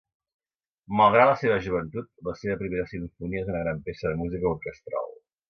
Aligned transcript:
Malgrat 1.01 1.27
la 1.31 1.35
seva 1.41 1.57
joventut, 1.65 2.09
la 2.29 2.33
seva 2.39 2.57
primera 2.63 2.87
simfonia 2.95 3.45
és 3.45 3.53
una 3.53 3.63
gran 3.67 3.85
peça 3.91 4.09
de 4.11 4.19
música 4.25 4.53
orquestral. 4.57 5.09